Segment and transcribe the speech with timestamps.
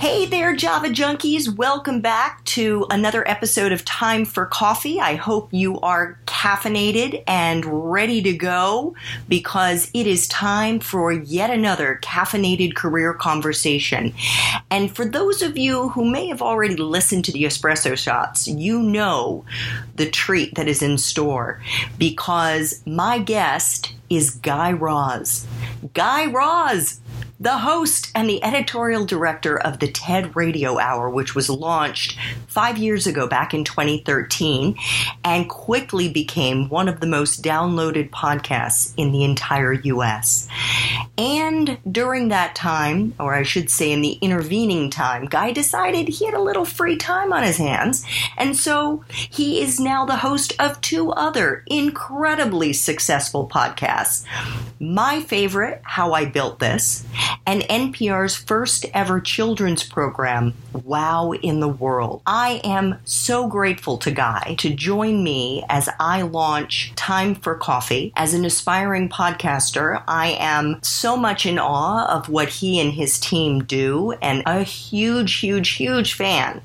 [0.00, 1.54] Hey there, Java junkies.
[1.54, 4.98] Welcome back to another episode of Time for Coffee.
[4.98, 8.94] I hope you are caffeinated and ready to go
[9.28, 14.14] because it is time for yet another caffeinated career conversation.
[14.70, 18.80] And for those of you who may have already listened to the espresso shots, you
[18.80, 19.44] know
[19.96, 21.60] the treat that is in store
[21.98, 25.46] because my guest is Guy Raz.
[25.92, 27.00] Guy Raz!
[27.40, 32.76] The host and the editorial director of the TED Radio Hour, which was launched five
[32.76, 34.76] years ago, back in 2013,
[35.24, 40.48] and quickly became one of the most downloaded podcasts in the entire US.
[41.16, 46.26] And during that time, or I should say in the intervening time, Guy decided he
[46.26, 48.04] had a little free time on his hands,
[48.36, 54.26] and so he is now the host of two other incredibly successful podcasts.
[54.78, 57.06] My favorite, How I Built This,
[57.46, 62.22] and NPR's first ever children's program, Wow in the World.
[62.26, 68.12] I am so grateful to Guy to join me as I launch Time for Coffee.
[68.16, 73.18] As an aspiring podcaster, I am so much in awe of what he and his
[73.18, 76.60] team do and a huge, huge, huge fan.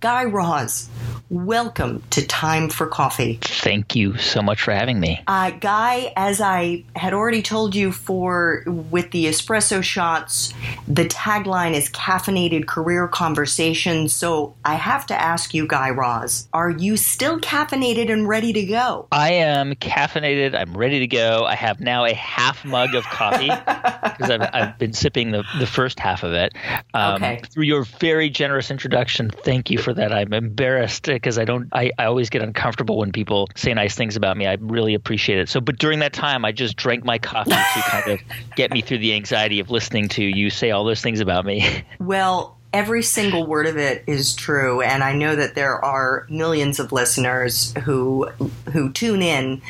[0.00, 0.88] Guy Raz,
[1.30, 3.38] welcome to Time for Coffee.
[3.40, 5.20] Thank you so much for having me.
[5.26, 10.52] Uh, Guy, as I had already told you for with the espresso shot shots.
[10.88, 14.12] The tagline is caffeinated career conversations.
[14.12, 18.64] So I have to ask you, Guy Raz, are you still caffeinated and ready to
[18.64, 19.06] go?
[19.12, 20.56] I am caffeinated.
[20.56, 21.44] I'm ready to go.
[21.44, 23.46] I have now a half mug of coffee
[24.02, 26.52] because I've, I've, been sipping the, the first half of it.
[26.94, 27.42] Um, okay.
[27.50, 30.12] Through your very generous introduction, thank you for that.
[30.12, 31.68] I'm embarrassed because I don't.
[31.72, 34.46] I, I always get uncomfortable when people say nice things about me.
[34.46, 35.48] I really appreciate it.
[35.48, 38.20] So, but during that time, I just drank my coffee to kind of
[38.56, 41.44] get me through the anxiety of listening listening to you say all those things about
[41.44, 41.84] me.
[41.98, 46.80] Well, every single word of it is true and i know that there are millions
[46.80, 48.26] of listeners who
[48.72, 49.60] who tune in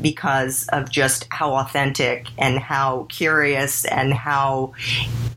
[0.00, 4.72] because of just how authentic and how curious and how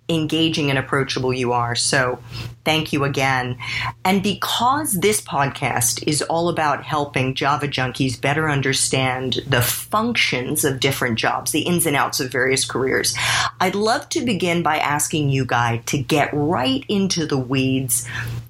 [0.09, 2.18] engaging and approachable you are so
[2.66, 3.58] thank you again
[4.04, 10.80] and because this podcast is all about helping java junkies better understand the functions of
[10.80, 13.16] different jobs the ins and outs of various careers
[13.60, 18.08] i'd love to begin by asking you guy to get right into into the weeds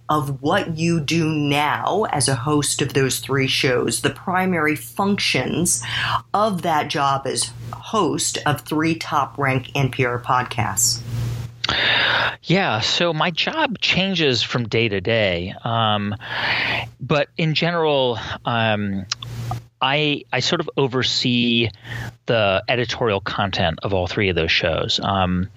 [0.07, 5.81] of what you do now as a host of those three shows, the primary functions
[6.33, 11.01] of that job as host of three top rank NPR podcasts.
[12.43, 16.15] Yeah, so my job changes from day to day, um,
[16.99, 19.05] but in general, um,
[19.81, 21.69] I I sort of oversee
[22.25, 24.99] the editorial content of all three of those shows.
[25.01, 25.49] Um,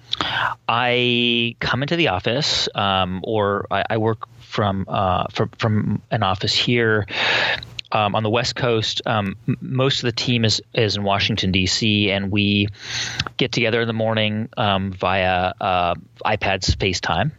[0.67, 6.23] I come into the office, um, or I, I, work from uh, from from an
[6.23, 7.05] office here.
[7.91, 12.11] Um, on the West Coast, um, most of the team is is in Washington D.C.
[12.11, 12.67] and we
[13.37, 15.95] get together in the morning um, via uh,
[16.25, 17.31] iPads FaceTime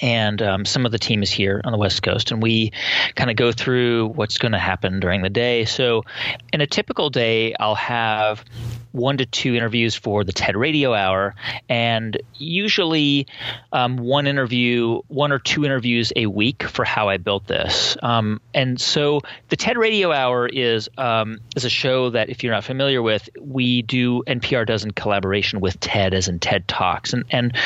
[0.00, 2.72] and um, some of the team is here on the West Coast, and we
[3.14, 5.64] kind of go through what's going to happen during the day.
[5.64, 6.04] So,
[6.52, 8.44] in a typical day, I'll have
[8.92, 11.34] one to two interviews for the TED Radio Hour,
[11.68, 13.26] and usually
[13.72, 17.96] um, one interview, one or two interviews a week for how I built this.
[18.02, 22.52] Um, and so the TED Radio Hour is um, is a show that, if you're
[22.52, 27.12] not familiar with, we do NPR does in collaboration with TED, as in TED Talks,
[27.12, 27.56] and and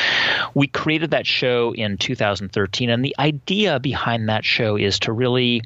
[0.53, 2.89] we created that show in 2013.
[2.89, 5.63] And the idea behind that show is to really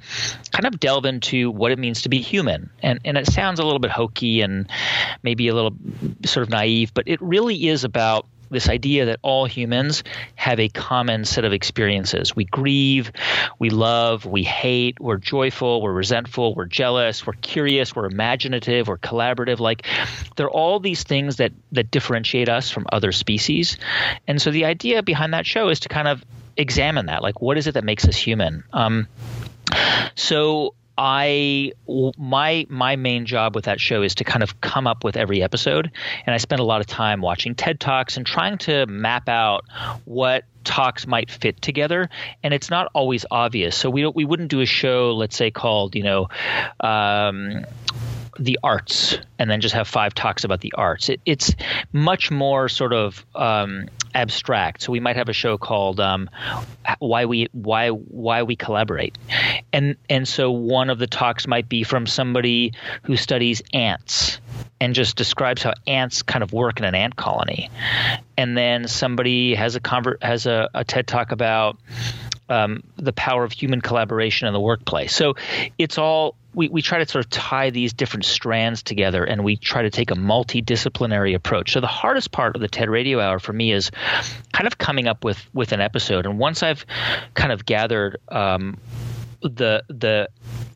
[0.52, 3.64] kind of delve into what it means to be human, and and it sounds a
[3.64, 4.70] little bit hokey and
[5.24, 5.76] maybe a little
[6.26, 10.04] sort of naive, but it really is about this idea that all humans
[10.36, 12.36] have a common set of experiences.
[12.36, 13.12] We grieve,
[13.60, 18.98] we love, we hate, we're joyful, we're resentful, we're jealous, we're curious, we're imaginative, we're
[18.98, 19.60] collaborative.
[19.60, 19.86] Like
[20.36, 23.78] there are all these things that that differentiate us from other species.
[24.28, 26.24] And so the idea behind that show is to kind of
[26.56, 27.22] examine that.
[27.22, 28.64] Like what is it that makes us human?
[28.74, 29.08] Um,
[30.16, 31.74] so I
[32.18, 35.44] my my main job with that show is to kind of come up with every
[35.44, 35.92] episode,
[36.26, 39.66] and I spend a lot of time watching TED talks and trying to map out
[40.06, 42.10] what talks might fit together
[42.44, 43.76] and it's not always obvious.
[43.76, 46.28] So we we wouldn't do a show let's say called you know
[46.80, 47.66] um,
[48.40, 51.10] the arts and then just have five talks about the arts.
[51.10, 51.56] It, it's
[51.92, 54.82] much more sort of um, abstract.
[54.82, 56.30] So we might have a show called um,
[57.00, 59.18] "Why We Why Why We Collaborate,"
[59.72, 62.74] and and so one of the talks might be from somebody
[63.04, 64.40] who studies ants
[64.80, 67.70] and just describes how ants kind of work in an ant colony,
[68.38, 71.78] and then somebody has a convert has a, a TED talk about
[72.50, 75.14] um, the power of human collaboration in the workplace.
[75.14, 75.36] So
[75.78, 79.58] it's all we, we try to sort of tie these different strands together and we
[79.58, 81.72] try to take a multidisciplinary approach.
[81.72, 83.92] So the hardest part of the TED Radio Hour for me is
[84.54, 86.26] kind of coming up with with an episode.
[86.26, 86.84] And once I've
[87.36, 88.80] kind of gathered um,
[89.42, 90.30] the the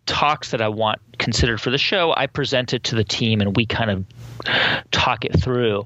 [0.05, 3.55] talks that I want considered for the show, I present it to the team and
[3.55, 4.05] we kind of
[4.91, 5.85] talk it through.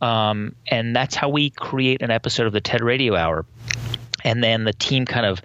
[0.00, 3.44] Um, and that's how we create an episode of the TED Radio Hour
[4.24, 5.42] and then the team kind of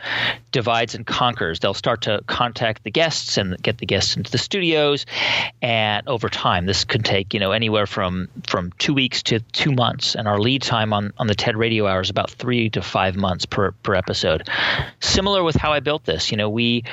[0.51, 1.59] divides and conquers.
[1.59, 5.05] They'll start to contact the guests and get the guests into the studios,
[5.61, 9.71] and over time, this could take you know anywhere from from two weeks to two
[9.71, 10.15] months.
[10.15, 13.15] And our lead time on on the TED Radio Hour is about three to five
[13.15, 14.49] months per per episode.
[14.99, 16.83] Similar with how I built this, you know, we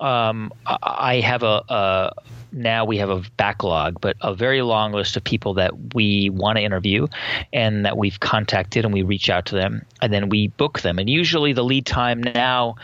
[0.00, 2.12] um, I have a, a
[2.52, 6.56] now we have a backlog, but a very long list of people that we want
[6.56, 7.06] to interview
[7.52, 10.98] and that we've contacted and we reach out to them and then we book them.
[10.98, 12.76] And usually the lead time now,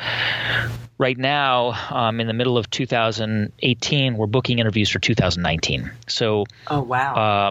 [0.98, 5.90] right now, um, in the middle of 2018, we're booking interviews for 2019.
[6.06, 7.14] So, oh wow.
[7.14, 7.50] Uh,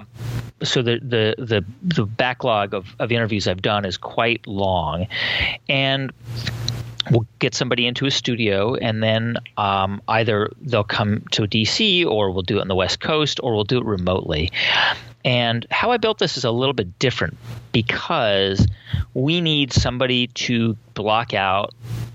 [0.64, 5.08] so the, the the the backlog of, of interviews I've done is quite long,
[5.68, 6.12] and
[7.12, 12.32] we'll get somebody into a studio and then um, either they'll come to DC or
[12.32, 14.52] we'll do it on the West Coast or we'll do it remotely.
[15.26, 17.38] And how I built this is a little bit different
[17.72, 18.68] because
[19.14, 21.74] we need somebody to block out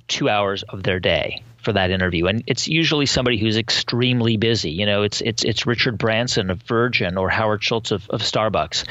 [0.09, 2.27] two hours of their day for that interview.
[2.27, 4.71] And it's usually somebody who's extremely busy.
[4.71, 8.85] You know, it's it's it's Richard Branson of Virgin or Howard Schultz of, of Starbucks.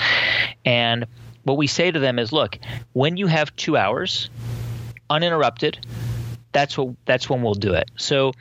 [0.66, 1.06] And
[1.44, 2.58] what we say to them is look,
[2.94, 4.30] when you have two hours,
[5.10, 5.86] uninterrupted,
[6.52, 7.92] that's what that's when we'll do it.
[7.98, 8.34] So,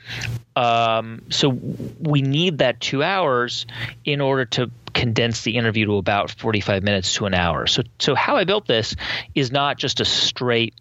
[0.55, 3.65] um, so we need that two hours
[4.05, 7.67] in order to condense the interview to about 45 minutes to an hour.
[7.67, 8.95] So, so how I built this
[9.35, 10.73] is not just a straight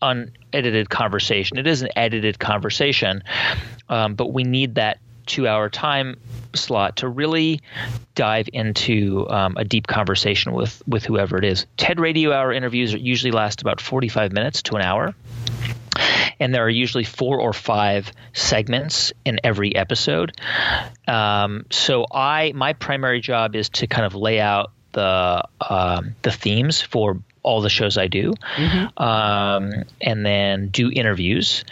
[0.00, 1.58] unedited conversation.
[1.58, 3.22] It is an edited conversation,
[3.88, 6.18] um, but we need that two hour time
[6.54, 7.60] slot to really
[8.14, 11.66] dive into um, a deep conversation with with whoever it is.
[11.76, 15.14] TED Radio Hour interviews usually last about 45 minutes to an hour.
[16.40, 20.36] And there are usually four or five segments in every episode.
[21.06, 26.32] Um, so I, my primary job is to kind of lay out the um, the
[26.32, 29.02] themes for all the shows I do, mm-hmm.
[29.02, 31.64] um, and then do interviews.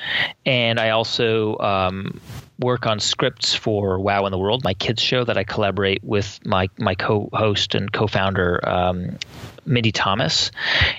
[0.45, 2.21] And I also um,
[2.63, 6.39] work on scripts for Wow in the World, my kids show that I collaborate with
[6.47, 9.19] my my co-host and co-founder um,
[9.67, 10.51] Mindy Thomas,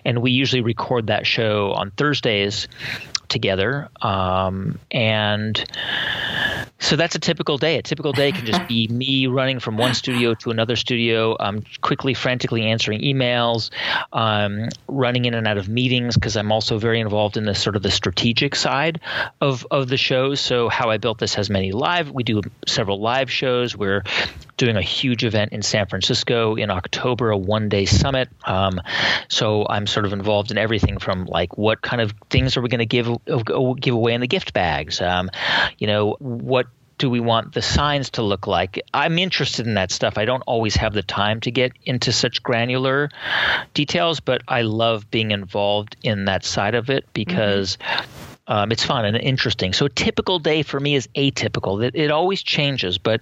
[0.06, 2.68] and we usually record that show on Thursdays
[3.30, 3.90] together.
[4.02, 5.58] Um, and
[6.84, 7.78] so that's a typical day.
[7.78, 11.64] A typical day can just be me running from one studio to another studio, um,
[11.80, 13.70] quickly, frantically answering emails,
[14.12, 17.78] um, running in and out of meetings because I'm also very involved in the sort
[17.78, 19.00] of the strategic side
[19.40, 20.42] of of the shows.
[20.42, 22.12] So how I built this has many live.
[22.12, 23.78] We do several live shows.
[23.78, 24.04] We're
[24.58, 28.30] doing a huge event in San Francisco in October, a one day summit.
[28.46, 28.82] Um,
[29.28, 32.70] so I'm sort of involved in everything from like what kind of things are we
[32.70, 33.10] going to give
[33.80, 35.02] give away in the gift bags?
[35.02, 35.30] Um,
[35.78, 36.68] you know, what
[37.04, 38.82] do we want the signs to look like?
[38.94, 40.18] I'm interested in that stuff.
[40.18, 43.10] I don't always have the time to get into such granular
[43.74, 48.30] details, but I love being involved in that side of it because mm-hmm.
[48.46, 49.72] Um, it's fun and interesting.
[49.72, 51.82] So a typical day for me is atypical.
[51.82, 53.22] It, it, always changes, but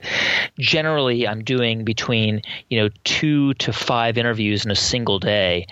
[0.58, 5.68] generally I'm doing between you know two to five interviews in a single day,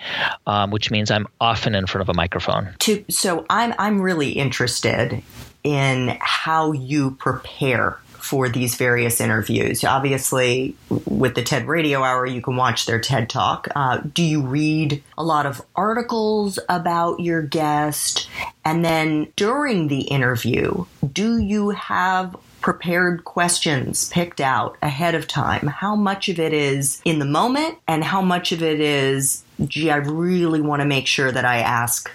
[0.46, 2.76] um, which means I'm often in front of a microphone.
[2.78, 5.20] To, so I'm I'm really interested
[5.62, 9.82] in how you prepare for these various interviews.
[9.82, 10.76] Obviously,
[11.06, 13.66] with the TED Radio Hour, you can watch their TED Talk.
[13.74, 18.28] Uh, do you read a lot of articles about your guest?
[18.64, 25.66] And then during the interview, do you have prepared questions picked out ahead of time?
[25.66, 29.90] How much of it is in the moment, and how much of it is, gee,
[29.90, 32.10] I really want to make sure that I ask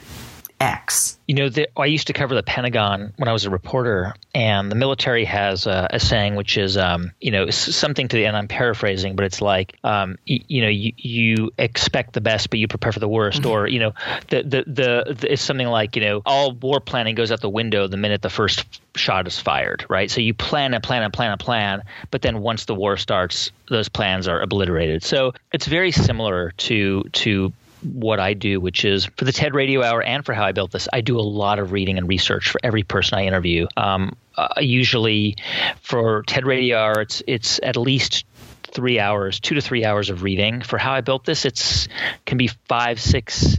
[0.59, 1.17] X.
[1.27, 4.71] You know, the, I used to cover the Pentagon when I was a reporter, and
[4.71, 8.37] the military has a, a saying which is, um, you know, something to the end.
[8.37, 12.59] I'm paraphrasing, but it's like, um, you, you, know, you, you expect the best, but
[12.59, 13.51] you prepare for the worst, mm-hmm.
[13.51, 13.93] or you know,
[14.29, 17.49] the, the, the the it's something like, you know, all war planning goes out the
[17.49, 20.09] window the minute the first shot is fired, right?
[20.09, 23.51] So you plan and plan and plan and plan, but then once the war starts,
[23.69, 25.03] those plans are obliterated.
[25.03, 27.51] So it's very similar to to
[27.83, 30.71] what I do, which is for the TED Radio Hour and for how I built
[30.71, 33.67] this, I do a lot of reading and research for every person I interview.
[33.77, 35.37] Um, uh, usually
[35.81, 38.25] for TED Radio Hour, it's it's at least
[38.63, 40.61] three hours, two to three hours of reading.
[40.61, 41.87] For how I built this, it's
[42.25, 43.57] can be five, six,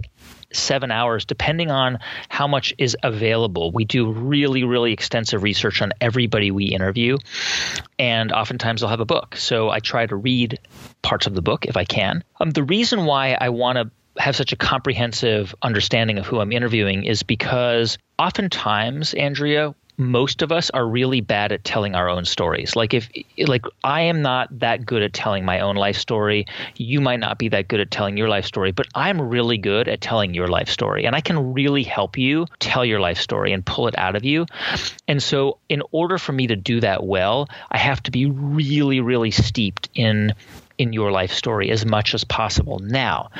[0.52, 3.70] seven hours, depending on how much is available.
[3.72, 7.18] We do really, really extensive research on everybody we interview,
[7.98, 9.36] and oftentimes I'll have a book.
[9.36, 10.58] So I try to read
[11.02, 12.22] parts of the book if I can.
[12.40, 16.52] Um, the reason why I want to have such a comprehensive understanding of who I'm
[16.52, 22.24] interviewing is because oftentimes, Andrea, most of us are really bad at telling our own
[22.24, 22.76] stories.
[22.76, 23.08] Like if
[23.38, 26.46] like I am not that good at telling my own life story,
[26.76, 29.88] you might not be that good at telling your life story, but I'm really good
[29.88, 33.52] at telling your life story and I can really help you tell your life story
[33.52, 34.46] and pull it out of you.
[35.08, 39.00] And so in order for me to do that well, I have to be really
[39.00, 40.34] really steeped in
[40.78, 42.78] in your life story as much as possible.
[42.78, 43.30] Now,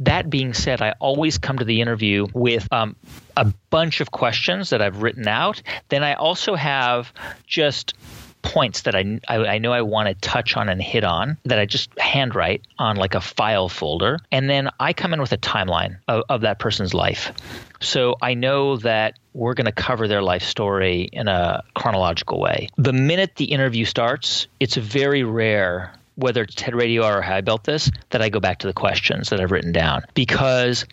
[0.00, 2.96] that being said, I always come to the interview with um,
[3.36, 5.62] a bunch of questions that I've written out.
[5.88, 7.12] Then I also have
[7.46, 7.94] just
[8.42, 11.58] points that I, I, I, know I want to touch on and hit on that
[11.58, 14.18] I just handwrite on like a file folder.
[14.32, 17.32] And then I come in with a timeline of, of that person's life.
[17.80, 22.68] So I know that we're going to cover their life story in a chronological way.
[22.76, 27.40] The minute the interview starts, it's very rare whether it's TED Radio or how I
[27.40, 30.04] built this, that I go back to the questions that I've written down.
[30.14, 30.84] Because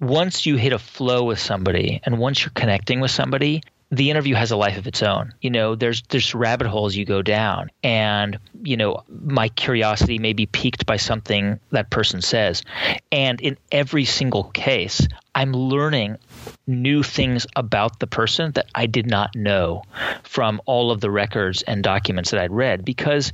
[0.00, 4.34] once you hit a flow with somebody and once you're connecting with somebody, the interview
[4.34, 5.32] has a life of its own.
[5.40, 10.32] You know, there's there's rabbit holes you go down, and you know, my curiosity may
[10.32, 12.62] be piqued by something that person says,
[13.12, 16.18] and in every single case, I'm learning
[16.66, 19.82] new things about the person that I did not know
[20.22, 23.32] from all of the records and documents that I'd read because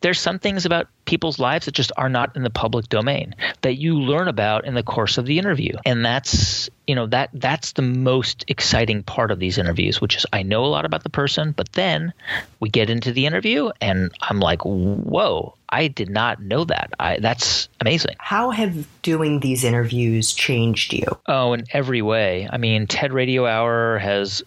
[0.00, 3.74] there's some things about people's lives that just are not in the public domain that
[3.74, 5.74] you learn about in the course of the interview.
[5.84, 10.26] And that's, you know, that that's the most exciting part of these interviews, which is
[10.32, 12.12] I know a lot about the person, but then
[12.60, 16.92] we get into the interview and I'm like, "Whoa, I did not know that.
[16.98, 18.16] I, that's amazing.
[18.18, 21.18] How have doing these interviews changed you?
[21.26, 22.48] Oh, in every way.
[22.50, 24.42] I mean, TED Radio Hour has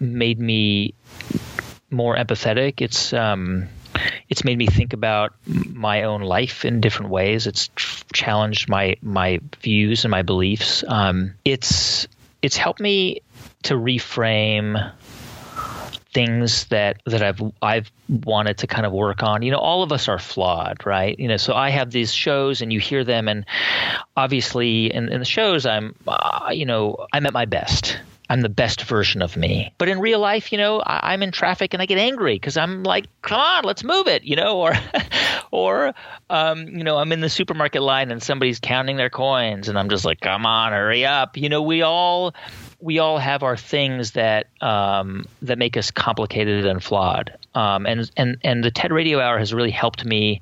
[0.00, 0.94] made me
[1.90, 2.80] more empathetic.
[2.80, 3.68] It's um,
[4.28, 7.46] it's made me think about my own life in different ways.
[7.46, 7.70] It's
[8.12, 10.84] challenged my my views and my beliefs.
[10.86, 12.08] Um, it's
[12.40, 13.20] it's helped me
[13.64, 14.92] to reframe
[16.12, 19.42] things that that I've I've wanted to kind of work on.
[19.42, 21.18] You know, all of us are flawed, right?
[21.18, 23.46] You know, so I have these shows, and you hear them, and
[24.16, 27.98] obviously, in, in the shows, I'm, uh, you know, I'm at my best.
[28.30, 29.74] I'm the best version of me.
[29.76, 32.56] But in real life, you know, I, am in traffic and I get angry because
[32.56, 34.72] I'm like, come on, let's move it, you know, or,
[35.50, 35.94] or,
[36.30, 39.90] um, you know, I'm in the supermarket line and somebody's counting their coins and I'm
[39.90, 41.36] just like, come on, hurry up.
[41.36, 42.34] You know, we all
[42.80, 47.36] we all have our things that um, that make us complicated and flawed.
[47.54, 50.40] Um, and and and the TED Radio Hour has really helped me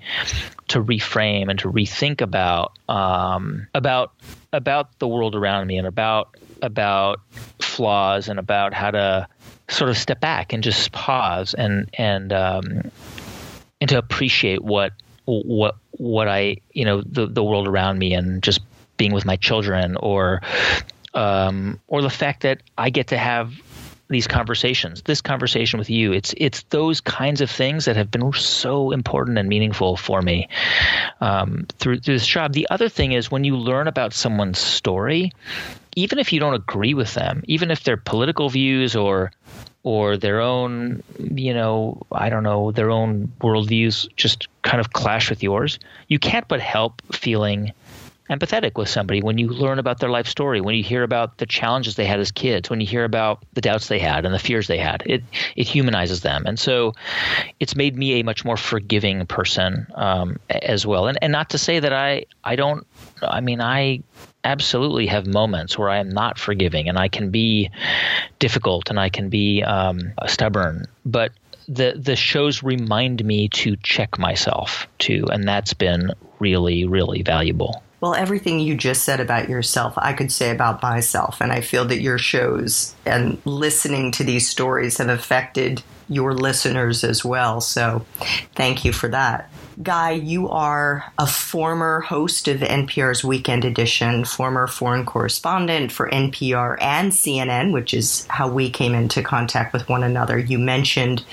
[0.68, 4.12] to reframe and to rethink about um, about
[4.52, 7.20] about the world around me and about about
[7.58, 9.26] flaws and about how to
[9.68, 12.90] sort of step back and just pause and and um,
[13.80, 14.92] and to appreciate what
[15.24, 18.60] what what I you know the the world around me and just
[18.96, 20.42] being with my children or
[21.14, 23.52] um, or the fact that I get to have
[24.10, 26.12] these conversations, this conversation with you.
[26.12, 30.48] It's it's those kinds of things that have been so important and meaningful for me
[31.20, 32.52] um, through, through this job.
[32.52, 35.32] The other thing is when you learn about someone's story,
[35.96, 39.32] even if you don't agree with them, even if their political views or
[39.82, 45.30] or their own, you know, I don't know, their own worldviews just kind of clash
[45.30, 47.72] with yours, you can't but help feeling
[48.30, 51.46] empathetic with somebody when you learn about their life story, when you hear about the
[51.46, 54.38] challenges they had as kids, when you hear about the doubts they had and the
[54.38, 55.02] fears they had.
[55.04, 55.22] It
[55.56, 56.94] it humanizes them, and so
[57.58, 61.08] it's made me a much more forgiving person um, as well.
[61.08, 62.86] And and not to say that I I don't.
[63.22, 64.02] I mean I
[64.44, 67.70] absolutely have moments where I am not forgiving and I can be
[68.38, 71.32] difficult and I can be um, stubborn, but
[71.68, 77.82] the the shows remind me to check myself too, and that's been really really valuable.
[78.00, 81.40] Well, everything you just said about yourself, I could say about myself.
[81.40, 87.04] And I feel that your shows and listening to these stories have affected your listeners
[87.04, 87.60] as well.
[87.60, 88.04] So
[88.54, 89.50] thank you for that.
[89.82, 96.76] Guy, you are a former host of NPR's Weekend Edition, former foreign correspondent for NPR
[96.82, 100.38] and CNN, which is how we came into contact with one another.
[100.38, 101.24] You mentioned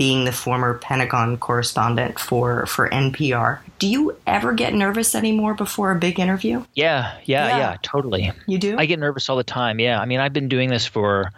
[0.00, 3.58] being the former Pentagon correspondent for, for NPR.
[3.78, 6.64] Do you ever get nervous anymore before a big interview?
[6.72, 8.32] Yeah, yeah, yeah, yeah, totally.
[8.46, 8.78] You do?
[8.78, 9.78] I get nervous all the time.
[9.78, 10.00] Yeah.
[10.00, 11.32] I mean, I've been doing this for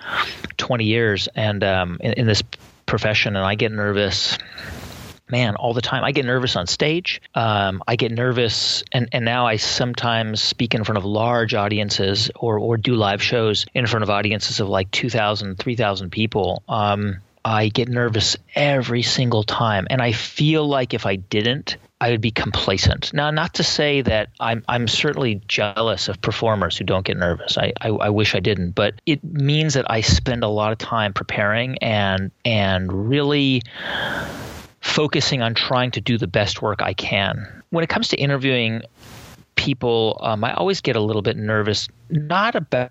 [0.59, 2.45] 20 years, and um, in, in this
[2.87, 4.39] profession, and I get nervous
[5.29, 6.05] man, all the time.
[6.05, 7.21] I get nervous on stage.
[7.35, 12.31] Um, I get nervous, and, and now I sometimes speak in front of large audiences
[12.37, 16.63] or, or do live shows in front of audiences of like 2,000, 3,000 people.
[16.69, 19.87] Um, I get nervous every single time.
[19.91, 23.13] And I feel like if I didn't, I would be complacent.
[23.15, 27.57] Now, not to say that I'm, I'm certainly jealous of performers who don't get nervous.
[27.57, 30.79] I, I, I, wish I didn't, but it means that I spend a lot of
[30.79, 33.63] time preparing and and really
[34.81, 37.63] focusing on trying to do the best work I can.
[37.71, 38.83] When it comes to interviewing
[39.55, 41.89] people, um, I always get a little bit nervous.
[42.11, 42.91] Not about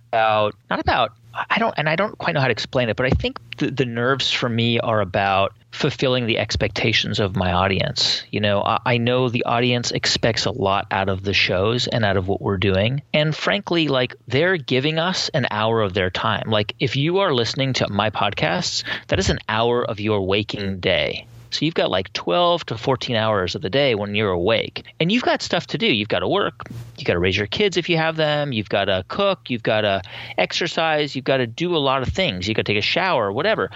[0.70, 3.09] not about I don't and I don't quite know how to explain it, but I
[3.09, 8.23] think the, the nerves for me are about fulfilling the expectations of my audience.
[8.29, 12.03] You know, I, I, know the audience expects a lot out of the shows and
[12.03, 13.01] out of what we're doing.
[13.13, 16.50] And frankly, like they're giving us an hour of their time.
[16.50, 20.79] Like if you are listening to my podcasts, that is an hour of your waking
[20.81, 21.25] day.
[21.51, 24.84] So you've got like 12 to 14 hours of the day when you're awake.
[25.00, 25.86] And you've got stuff to do.
[25.86, 26.70] You've got to work.
[26.98, 28.53] You've got to raise your kids if you have them.
[28.53, 29.50] You've got to cook.
[29.50, 30.01] You've got to
[30.38, 31.15] exercise.
[31.15, 32.48] You've got to do a lot of things.
[32.48, 33.70] You've got to take a shower, whatever.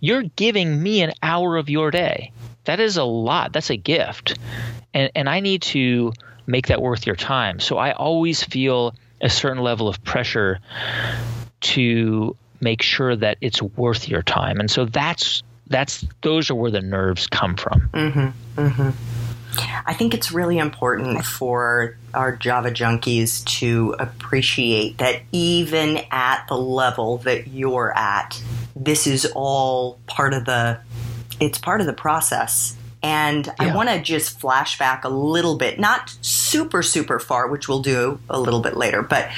[0.00, 2.32] You're giving me an hour of your day.
[2.64, 3.52] That is a lot.
[3.52, 4.38] That's a gift.
[4.94, 6.12] And, and I need to
[6.46, 7.60] make that worth your time.
[7.60, 10.60] So I always feel a certain level of pressure
[11.60, 14.60] to make sure that it's worth your time.
[14.60, 17.88] And so that's that's those are where the nerves come from.
[17.92, 18.90] Mm-hmm, mm-hmm.
[19.86, 26.56] I think it's really important for our Java junkies to appreciate that even at the
[26.56, 28.40] level that you're at,
[28.76, 30.78] this is all part of the
[31.40, 32.76] it's part of the process.
[33.00, 33.54] And yeah.
[33.58, 37.82] I want to just flash back a little bit, not super, super far, which we'll
[37.82, 39.30] do a little bit later, but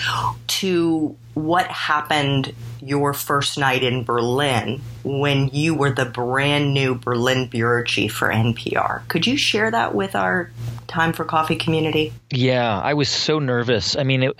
[0.46, 7.46] to what happened your first night in Berlin when you were the brand new Berlin
[7.46, 9.06] bureau chief for NPR.
[9.08, 10.50] Could you share that with our
[10.86, 12.12] Time for Coffee community?
[12.30, 13.96] Yeah, I was so nervous.
[13.96, 14.36] I mean, it,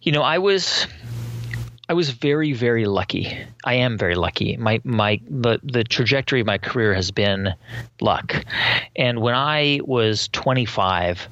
[0.00, 0.86] you know, I was
[1.88, 3.38] I was very, very lucky.
[3.64, 4.56] I am very lucky.
[4.56, 7.54] My my the the trajectory of my career has been
[8.00, 8.44] luck.
[8.96, 11.28] And when I was 25,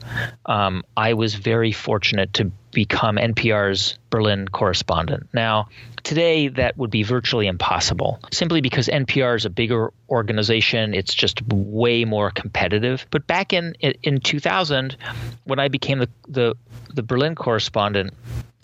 [0.47, 5.29] um, I was very fortunate to become NPR's Berlin correspondent.
[5.33, 5.69] Now,
[6.05, 10.95] today that would be virtually impossible, simply because NPR is a bigger organization.
[10.95, 13.07] It's just way more competitive.
[13.11, 14.97] But back in in 2000,
[15.45, 16.55] when I became the the,
[16.95, 18.13] the Berlin correspondent,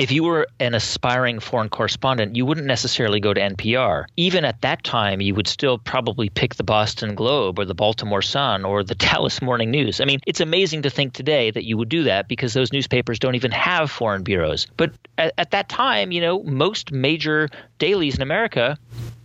[0.00, 4.06] if you were an aspiring foreign correspondent, you wouldn't necessarily go to NPR.
[4.16, 8.22] Even at that time, you would still probably pick the Boston Globe or the Baltimore
[8.22, 10.00] Sun or the Dallas Morning News.
[10.00, 13.18] I mean, it's amazing to think today that you would do that because those newspapers
[13.18, 14.66] don't even have foreign bureaus.
[14.78, 18.78] But at, at that time, you know, most major dailies in America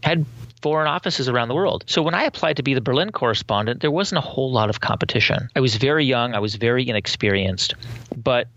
[0.04, 0.26] had
[0.62, 1.86] foreign offices around the world.
[1.88, 4.82] So when I applied to be the Berlin correspondent, there wasn't a whole lot of
[4.82, 5.48] competition.
[5.56, 7.76] I was very young, I was very inexperienced,
[8.18, 8.50] but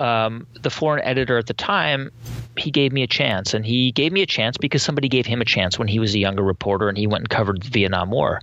[0.00, 2.10] um, the foreign editor at the time
[2.56, 5.40] he gave me a chance and he gave me a chance because somebody gave him
[5.40, 8.10] a chance when he was a younger reporter and he went and covered the Vietnam
[8.10, 8.40] War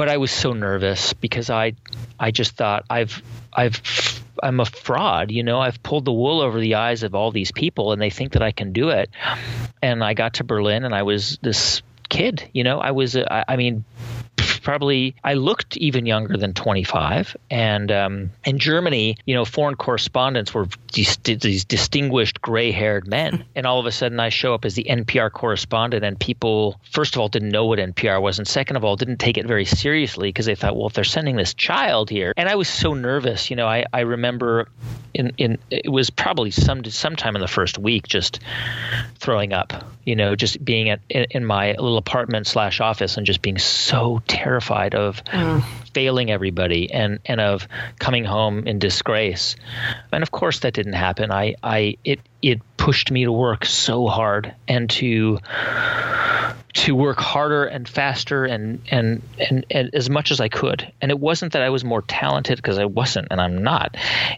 [0.00, 1.74] but I was so nervous because I
[2.18, 3.82] I just thought I've I've
[4.42, 5.60] I'm a fraud, you know.
[5.60, 8.42] I've pulled the wool over the eyes of all these people and they think that
[8.42, 9.10] I can do it.
[9.82, 12.48] And I got to Berlin and I was this kid.
[12.54, 13.84] You know, I was, I, I mean,
[14.62, 17.36] probably I looked even younger than 25.
[17.50, 23.66] And um, in Germany, you know, foreign correspondents were these, these distinguished gray-haired men, and
[23.66, 27.20] all of a sudden I show up as the NPR correspondent, and people first of
[27.20, 30.28] all didn't know what NPR was, and second of all didn't take it very seriously
[30.28, 33.50] because they thought, well, if they're sending this child here, and I was so nervous.
[33.50, 34.68] You know, I I remember
[35.14, 38.40] in in it was probably some sometime in the first week just
[39.16, 39.84] throwing up.
[40.10, 43.58] You know, just being at in, in my little apartment slash office and just being
[43.58, 45.62] so terrified of mm.
[45.94, 47.68] failing everybody and and of
[48.00, 49.54] coming home in disgrace.
[50.10, 51.30] And of course, that didn't happen.
[51.30, 55.38] I I it it pushed me to work so hard and to
[56.72, 60.90] to work harder and faster and, and and and as much as I could.
[61.00, 63.96] And it wasn't that I was more talented because I wasn't and I'm not.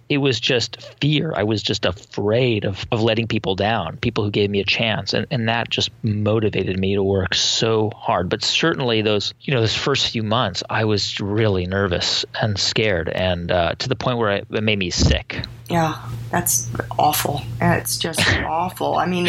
[0.09, 1.33] It was just fear.
[1.35, 5.13] I was just afraid of, of letting people down, people who gave me a chance.
[5.13, 8.29] And, and that just motivated me to work so hard.
[8.29, 13.09] But certainly those, you know, those first few months, I was really nervous and scared
[13.09, 15.45] and uh, to the point where it made me sick.
[15.69, 16.69] Yeah, that's
[16.99, 17.43] awful.
[17.61, 18.97] It's just awful.
[18.97, 19.29] I mean,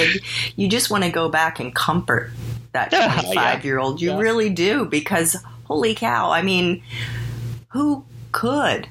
[0.55, 2.31] you just want to go back and comfort
[2.73, 4.01] that 25 year old.
[4.01, 4.19] You yeah.
[4.19, 6.31] really do because holy cow.
[6.31, 6.83] I mean,
[7.69, 8.87] who could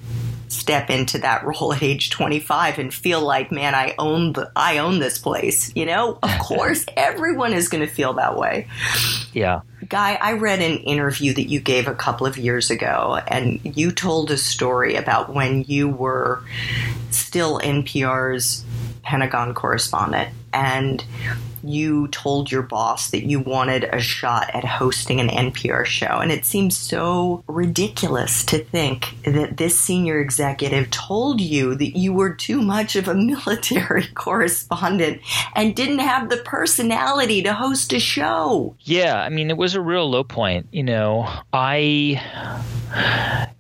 [0.49, 4.79] step into that role at age 25 and feel like, man, I own the, I
[4.79, 5.73] own this place.
[5.75, 8.69] You know, of course, everyone is going to feel that way.
[9.33, 9.63] Yeah.
[9.89, 13.91] Guy, I read an interview that you gave a couple of years ago, and you
[13.91, 16.43] told a story about when you were
[17.11, 18.65] still NPR's
[19.03, 20.31] Pentagon correspondent.
[20.53, 21.05] And
[21.63, 26.19] you told your boss that you wanted a shot at hosting an NPR show.
[26.19, 32.13] And it seems so ridiculous to think that this senior executive told you that you
[32.13, 35.21] were too much of a military correspondent
[35.55, 38.75] and didn't have the personality to host a show.
[38.81, 40.69] Yeah, I mean, it was a real low point.
[40.73, 42.21] You know, I.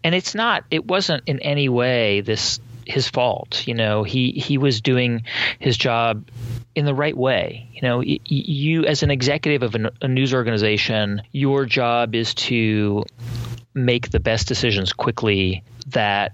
[0.05, 3.67] And it's not, it wasn't in any way this his fault.
[3.67, 5.25] You know, he he was doing
[5.59, 6.25] his job
[6.75, 7.69] in the right way.
[7.73, 13.05] You know, you as an executive of a news organization, your job is to
[13.75, 16.33] make the best decisions quickly that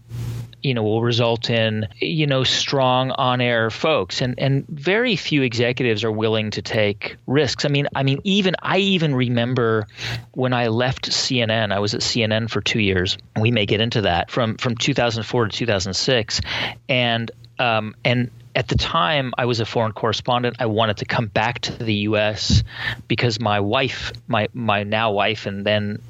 [0.60, 4.20] you know will result in you know strong on-air folks.
[4.20, 7.64] And and very few executives are willing to take risks.
[7.64, 9.86] I mean i mean even i even remember
[10.32, 13.18] when i left cnn i was at cnn for 2 years.
[13.40, 16.40] We may get into that from from 2004 to 2006
[16.88, 20.56] and um, and at the time I was a foreign correspondent.
[20.58, 22.64] I wanted to come back to the U.S.
[23.06, 26.02] because my wife, my my now wife, and then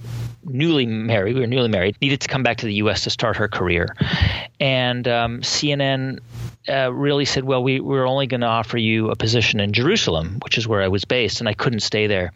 [0.44, 3.04] newly married, we were newly married, needed to come back to the U.S.
[3.04, 3.94] to start her career,
[4.58, 6.20] and um, CNN
[6.70, 10.38] uh, really said, "Well, we we're only going to offer you a position in Jerusalem,
[10.42, 12.32] which is where I was based, and I couldn't stay there."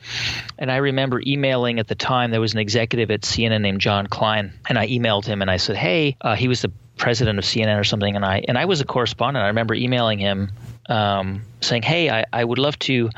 [0.59, 2.33] And I remember emailing at the time.
[2.33, 5.57] There was an executive at CNN named Jon Klein, and I emailed him and I
[5.57, 6.71] said, "Hey, uh, he was the
[7.03, 9.43] president of CNN or something, and I and I was a correspondent.
[9.43, 10.53] I remember emailing him
[10.89, 13.11] um, saying, "Hey, I, I would love to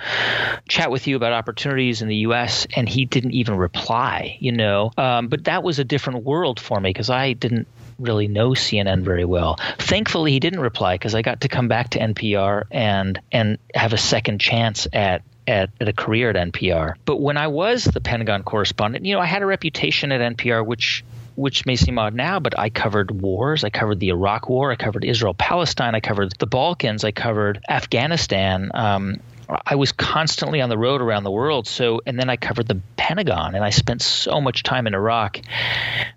[0.66, 4.90] chat with you about opportunities in the U.S." And he didn't even reply, you know.
[4.96, 7.68] Um, but that was a different world for me because I didn't
[7.98, 9.58] really know CNN very well.
[9.78, 13.92] Thankfully, he didn't reply because I got to come back to NPR and and have
[13.92, 16.94] a second chance at at, at, a career at NPR.
[17.04, 20.64] But when I was the Pentagon correspondent, you know, I had a reputation at NPR
[20.64, 21.04] which
[21.36, 23.64] which may seem odd now, but I covered wars.
[23.64, 24.70] I covered the Iraq War.
[24.70, 25.94] I covered Israel Palestine.
[25.94, 27.04] I covered the Balkans.
[27.04, 28.70] I covered Afghanistan.
[28.74, 29.20] Um,
[29.66, 31.66] I was constantly on the road around the world.
[31.66, 35.40] So, and then I covered the Pentagon, and I spent so much time in Iraq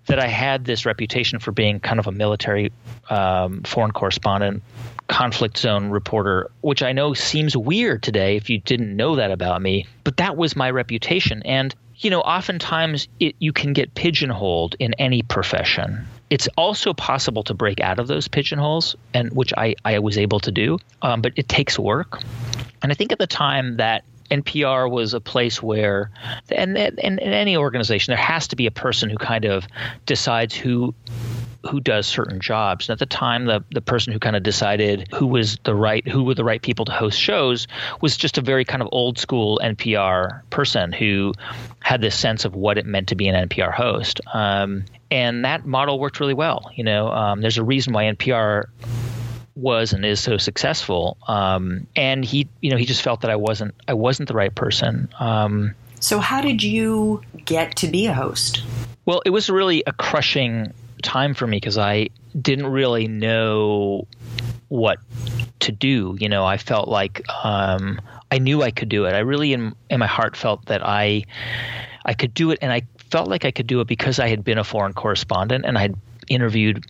[0.06, 2.72] that I had this reputation for being kind of a military
[3.10, 4.62] um, foreign correspondent,
[5.08, 9.60] conflict zone reporter, which I know seems weird today if you didn't know that about
[9.60, 9.86] me.
[10.04, 11.42] But that was my reputation.
[11.44, 16.06] And you know, oftentimes it, you can get pigeonholed in any profession.
[16.30, 20.40] It's also possible to break out of those pigeonholes, and which I, I was able
[20.40, 22.20] to do, um, but it takes work.
[22.82, 26.10] And I think at the time that NPR was a place where,
[26.50, 29.66] and, in any organization, there has to be a person who kind of
[30.04, 30.94] decides who
[31.66, 32.88] who does certain jobs.
[32.88, 36.06] And at the time, the the person who kind of decided who was the right
[36.06, 37.66] who were the right people to host shows
[38.00, 41.34] was just a very kind of old school NPR person who
[41.80, 44.20] had this sense of what it meant to be an NPR host.
[44.32, 46.70] Um, and that model worked really well.
[46.74, 48.64] You know, um, there's a reason why NPR
[49.56, 51.16] was and is so successful.
[51.26, 54.54] Um, and he, you know, he just felt that I wasn't I wasn't the right
[54.54, 55.08] person.
[55.18, 58.62] Um, so how did you get to be a host?
[59.04, 62.08] Well, it was really a crushing time for me because I
[62.40, 64.06] didn't really know
[64.68, 64.98] what
[65.60, 66.16] to do.
[66.20, 69.14] You know, I felt like um, I knew I could do it.
[69.14, 71.24] I really, in in my heart, felt that I
[72.04, 74.44] I could do it, and I felt like I could do it because I had
[74.44, 75.94] been a foreign correspondent and I had
[76.28, 76.86] interviewed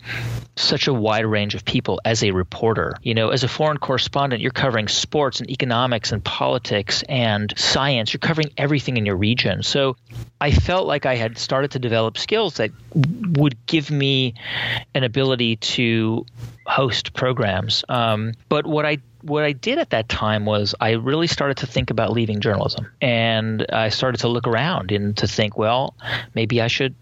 [0.57, 2.96] such a wide range of people as a reporter.
[3.03, 8.12] You know, as a foreign correspondent, you're covering sports and economics and politics and science.
[8.12, 9.62] You're covering everything in your region.
[9.62, 9.96] So
[10.40, 14.35] I felt like I had started to develop skills that would give me
[14.94, 16.27] an ability to
[16.66, 17.85] host programs.
[17.88, 21.66] Um, but what I what I did at that time was I really started to
[21.66, 25.94] think about leaving journalism, and I started to look around and to think, well,
[26.35, 26.94] maybe I should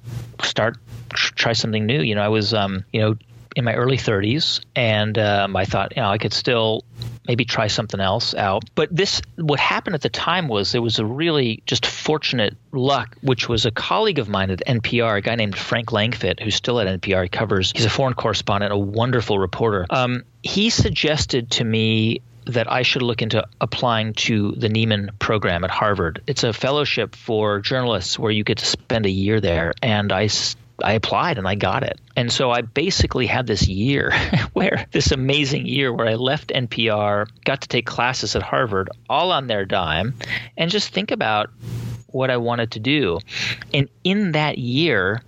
[0.43, 0.79] start
[1.17, 2.01] try something new.
[2.01, 3.17] You know, I was, um, you know,
[3.57, 6.85] in my early 30s, and um, I thought, you know, I could still
[7.27, 8.65] maybe try something else out.
[8.75, 13.17] But this, what happened at the time was there was a really just fortunate luck,
[13.23, 16.79] which was a colleague of mine at NPR, a guy named Frank Langfitt, who's still
[16.81, 17.25] at NPR.
[17.25, 19.87] He covers, he's a foreign correspondent, a wonderful reporter.
[19.89, 25.65] Um, he suggested to me that I should look into applying to the Nieman program
[25.65, 26.23] at Harvard.
[26.27, 29.73] It's a fellowship for journalists where you get to spend a year there.
[29.83, 30.29] And I
[30.83, 31.99] I applied and I got it.
[32.17, 34.13] And so I basically had this year
[34.53, 39.33] where this amazing year where I left NPR, got to take classes at Harvard all
[39.33, 40.15] on their dime
[40.57, 41.51] and just think about
[42.09, 43.21] what I wanted to do.
[43.73, 45.23] And in that year,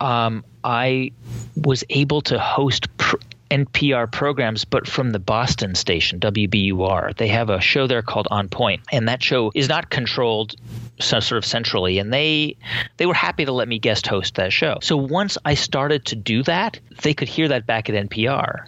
[0.00, 1.12] um, I
[1.56, 3.16] was able to host pr-
[3.50, 7.16] NPR programs, but from the Boston station, WBUR.
[7.16, 10.56] They have a show there called On Point, and that show is not controlled
[11.00, 12.56] so sort of centrally, and they
[12.96, 14.78] they were happy to let me guest host that show.
[14.82, 18.66] So once I started to do that, they could hear that back at NPR,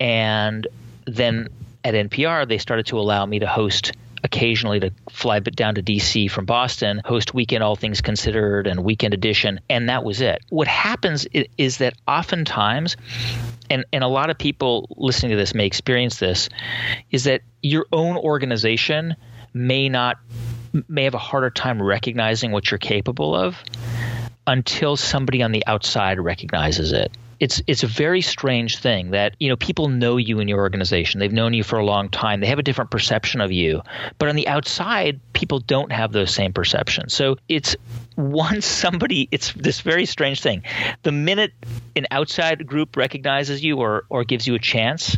[0.00, 0.66] and
[1.06, 1.48] then
[1.84, 3.92] at NPR they started to allow me to host
[4.24, 9.12] occasionally to fly down to DC from Boston, host Weekend All Things Considered and Weekend
[9.14, 10.42] Edition, and that was it.
[10.48, 11.26] What happens
[11.58, 12.96] is that oftentimes,
[13.68, 16.48] and, and a lot of people listening to this may experience this,
[17.10, 19.14] is that your own organization
[19.52, 20.18] may not
[20.88, 23.56] may have a harder time recognizing what you're capable of
[24.44, 29.48] until somebody on the outside recognizes it it's it's a very strange thing that you
[29.48, 31.20] know people know you in your organization.
[31.20, 32.40] They've known you for a long time.
[32.40, 33.82] They have a different perception of you.
[34.18, 37.14] But on the outside people don't have those same perceptions.
[37.14, 37.76] So it's
[38.16, 40.62] once somebody it's this very strange thing.
[41.02, 41.52] The minute
[41.96, 45.16] an outside group recognizes you or or gives you a chance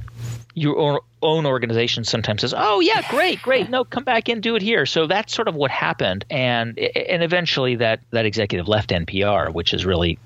[0.56, 3.68] your own organization sometimes says, "Oh yeah, great, great.
[3.68, 7.22] No, come back and do it here." So that's sort of what happened, and and
[7.22, 10.18] eventually that that executive left NPR, which is really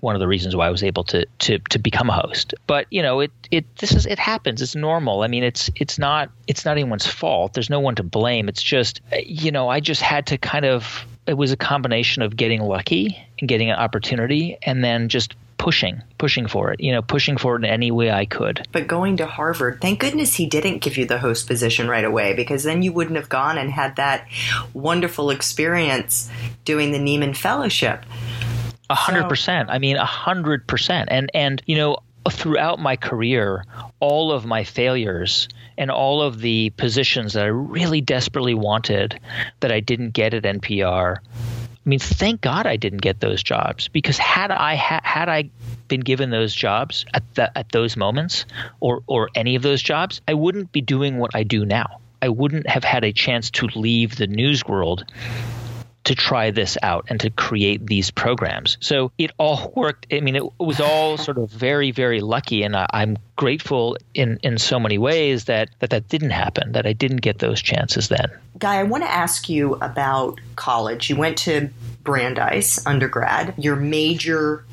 [0.00, 2.54] one of the reasons why I was able to to to become a host.
[2.66, 4.62] But you know, it it this is it happens.
[4.62, 5.22] It's normal.
[5.22, 7.52] I mean, it's it's not it's not anyone's fault.
[7.52, 8.48] There's no one to blame.
[8.48, 12.36] It's just you know, I just had to kind of it was a combination of
[12.36, 17.02] getting lucky and getting an opportunity and then just pushing, pushing for it, you know,
[17.02, 18.66] pushing for it in any way I could.
[18.72, 22.34] But going to Harvard, thank goodness he didn't give you the host position right away
[22.34, 24.26] because then you wouldn't have gone and had that
[24.72, 26.30] wonderful experience
[26.64, 28.04] doing the Nieman Fellowship.
[28.90, 29.70] A hundred percent.
[29.70, 31.08] I mean, a hundred percent.
[31.10, 31.98] And and you know,
[32.30, 33.64] throughout my career,
[34.00, 39.18] all of my failures and all of the positions that I really desperately wanted
[39.60, 41.18] that I didn't get at NPR
[41.84, 45.50] I mean, thank God I didn't get those jobs because had I ha- had I
[45.88, 48.46] been given those jobs at the, at those moments
[48.80, 52.00] or or any of those jobs, I wouldn't be doing what I do now.
[52.22, 55.04] I wouldn't have had a chance to leave the news world
[56.04, 58.76] to try this out and to create these programs.
[58.80, 60.06] So it all worked.
[60.12, 64.38] I mean, it was all sort of very, very lucky, and I, am grateful in
[64.42, 66.72] in so many ways that, that that didn't happen.
[66.72, 68.30] That I didn't get those chances then.
[68.58, 71.10] Guy, I want to ask you about college.
[71.10, 71.70] You went to
[72.02, 73.54] Brandeis undergrad.
[73.58, 74.64] Your major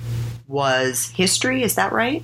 [0.47, 1.63] was history.
[1.63, 2.23] Is that right?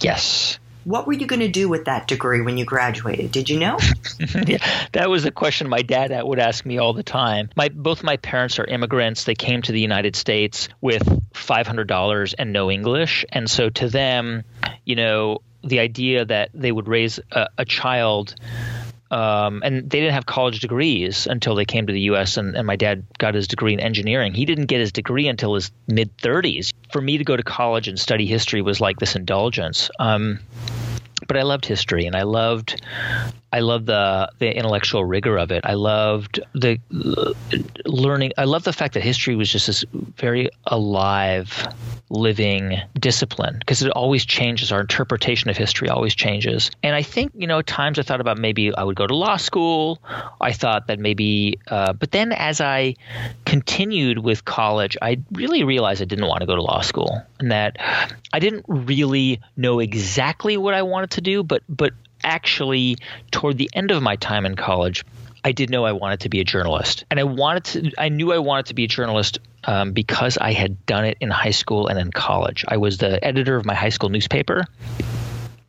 [0.00, 0.58] Yes.
[0.88, 3.30] What were you going to do with that degree when you graduated?
[3.30, 3.76] Did you know?
[4.46, 4.56] yeah,
[4.92, 7.50] that was a question my dad would ask me all the time.
[7.56, 9.24] My both my parents are immigrants.
[9.24, 11.02] They came to the United States with
[11.34, 14.44] $500 and no English, and so to them,
[14.86, 18.34] you know, the idea that they would raise a, a child
[19.10, 22.36] um, and they didn't have college degrees until they came to the U.S.
[22.36, 24.34] And, and, my dad got his degree in engineering.
[24.34, 26.72] He didn't get his degree until his mid 30s.
[26.92, 29.90] For me to go to college and study history was like this indulgence.
[29.98, 30.40] Um,
[31.26, 32.82] but I loved history and I loved
[33.52, 35.64] I loved the the intellectual rigor of it.
[35.64, 36.78] I loved the
[37.86, 38.32] learning.
[38.36, 39.84] I love the fact that history was just this
[40.16, 41.66] very alive,
[42.10, 44.70] living discipline because it always changes.
[44.70, 46.70] Our interpretation of history always changes.
[46.82, 49.14] And I think you know, at times I thought about maybe I would go to
[49.14, 50.02] law school.
[50.40, 52.96] I thought that maybe, uh, but then as I
[53.46, 57.50] continued with college, I really realized I didn't want to go to law school and
[57.50, 57.76] that
[58.32, 61.92] I didn't really know exactly what I wanted to do, but but
[62.24, 62.96] actually,
[63.30, 65.04] toward the end of my time in college,
[65.44, 67.92] I did know I wanted to be a journalist, and I wanted to.
[67.98, 71.30] I knew I wanted to be a journalist um, because I had done it in
[71.30, 72.64] high school and in college.
[72.68, 74.64] I was the editor of my high school newspaper,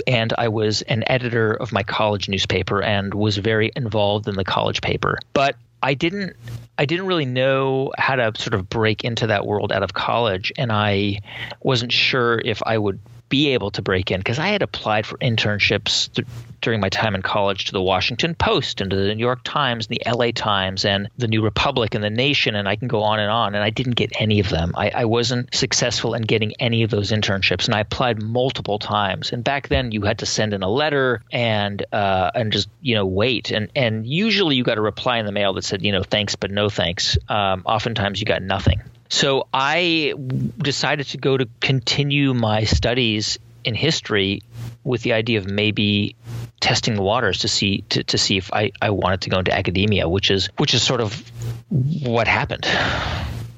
[0.07, 4.43] and I was an editor of my college newspaper, and was very involved in the
[4.43, 5.19] college paper.
[5.33, 6.35] But I didn't.
[6.77, 10.51] I didn't really know how to sort of break into that world out of college,
[10.57, 11.19] and I
[11.61, 15.17] wasn't sure if I would be able to break in because I had applied for
[15.17, 16.27] internships th-
[16.61, 19.87] during my time in college to the Washington Post and to the New York Times
[19.87, 23.01] and the LA Times and the New Republic and the Nation, and I can go
[23.01, 23.55] on and on.
[23.55, 24.73] And I didn't get any of them.
[24.75, 29.31] I, I wasn't successful in getting any of those internships, and I applied multiple times.
[29.31, 32.95] And back then, you had to send in a letter and uh, and just you
[32.95, 33.51] know wait.
[33.51, 36.35] And and usually, you got a reply in the mail that said you know thanks
[36.35, 37.17] but no thanks.
[37.27, 38.81] Um, oftentimes, you got nothing.
[39.09, 40.13] So I
[40.59, 44.43] decided to go to continue my studies in history
[44.83, 46.15] with the idea of maybe
[46.59, 49.55] testing the waters to see to, to see if I, I wanted to go into
[49.55, 51.31] academia, which is which is sort of
[51.69, 52.67] what happened.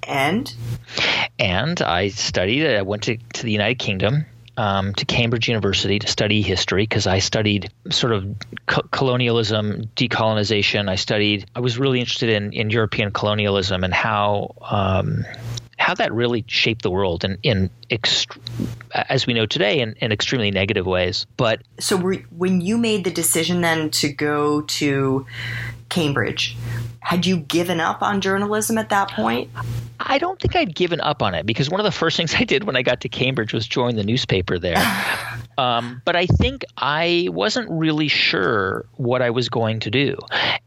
[0.04, 0.54] And
[1.40, 2.68] and I studied.
[2.68, 4.26] I went to, to the United Kingdom
[4.58, 8.36] um, to Cambridge University to study history because I studied sort of
[8.66, 10.90] co- colonialism, decolonization.
[10.90, 11.50] I studied.
[11.56, 14.56] I was really interested in in European colonialism and how.
[14.62, 15.26] Um,
[15.82, 18.38] how that really shaped the world in, in ext-
[18.94, 21.26] as we know today, in, in extremely negative ways.
[21.38, 25.26] But so, were, when you made the decision then to go to
[25.90, 26.56] Cambridge,
[27.00, 29.50] had you given up on journalism at that point?
[30.00, 32.44] I don't think I'd given up on it because one of the first things I
[32.44, 34.78] did when I got to Cambridge was join the newspaper there.
[35.62, 40.18] um, but I think I wasn't really sure what I was going to do.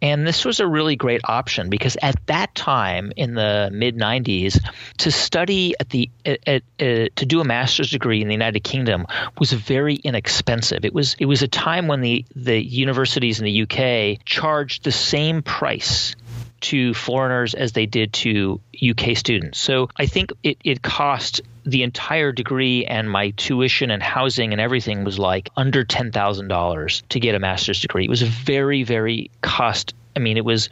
[0.01, 4.61] And this was a really great option because at that time in the mid 90s,
[4.99, 8.61] to study at the at, at, uh, to do a master's degree in the United
[8.61, 10.85] Kingdom was very inexpensive.
[10.85, 14.93] It was it was a time when the the universities in the UK charged the
[14.93, 16.15] same price
[16.61, 19.59] to foreigners as they did to UK students.
[19.59, 24.61] So I think it, it cost the entire degree and my tuition and housing and
[24.61, 28.05] everything was like under $10,000 to get a master's degree.
[28.05, 29.94] It was very, very cost.
[30.16, 30.68] I mean, it was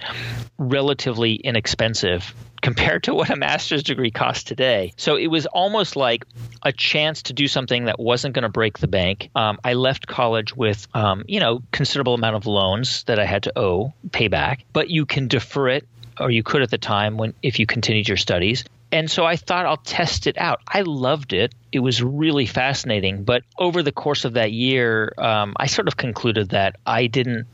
[0.59, 4.93] relatively inexpensive compared to what a master's degree costs today.
[4.97, 6.25] So it was almost like
[6.63, 9.31] a chance to do something that wasn't going to break the bank.
[9.35, 13.43] Um, I left college with, um, you know, considerable amount of loans that I had
[13.45, 15.89] to owe, pay back, but you can defer it
[16.21, 18.65] or you could at the time when if you continued your studies.
[18.93, 20.61] And so I thought I'll test it out.
[20.69, 21.55] I loved it.
[21.73, 23.25] It was really fascinating.
[23.25, 27.47] But over the course of that year, um, I sort of concluded that I didn't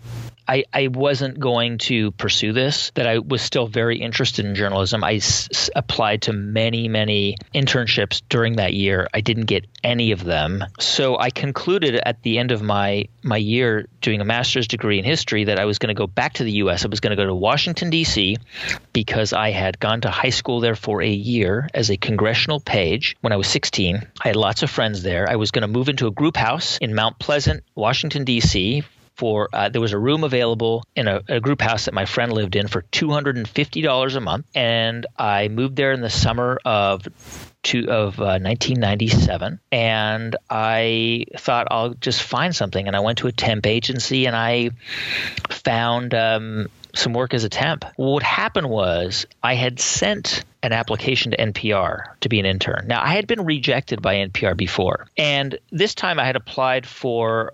[0.49, 5.05] I, I wasn't going to pursue this, that I was still very interested in journalism.
[5.05, 9.09] I s- applied to many, many internships during that year.
[9.13, 10.65] I didn't get any of them.
[10.81, 15.05] So I concluded at the end of my, my year doing a master's degree in
[15.05, 16.85] history that I was going to go back to the U.S.
[16.85, 18.39] I was going to go to Washington, D.C.,
[18.95, 23.17] because I had gone to high school there for a year as a congressional page
[23.21, 24.07] when I was 16.
[24.25, 25.29] I had lots of friends there.
[25.29, 28.83] I was going to move into a group house in Mount Pleasant, Washington, D.C
[29.19, 32.33] for uh, there was a room available in a, a, group house that my friend
[32.33, 34.47] lived in for $250 a month.
[34.55, 37.07] And i moved there in the summer of
[37.65, 42.87] to, of uh, 1997 and i thought i'll just find something.
[42.87, 44.71] And i went to a temp agency and i
[45.51, 47.85] found um, some work as a temp.
[47.97, 52.87] What happened was i had sent an application to NPR to be an intern.
[52.89, 57.53] Now, I had been rejected by NPR before, and this time I had applied for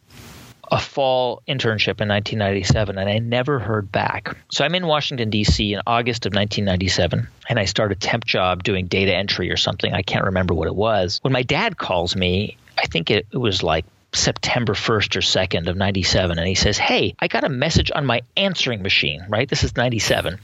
[0.71, 4.37] a fall internship in 1997 and I never heard back.
[4.51, 5.75] So I'm in Washington, D.C.
[5.75, 9.93] in August of 1997 and I start a temp job doing data entry or something.
[9.93, 11.19] I can't remember what it was.
[11.23, 15.69] When my dad calls me, I think it, it was like September 1st or 2nd
[15.69, 19.49] of 97 and he says, "Hey, I got a message on my answering machine, right?
[19.49, 20.39] This is 97